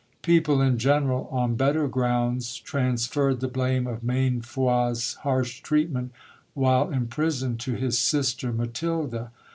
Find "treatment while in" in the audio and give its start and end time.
5.61-7.05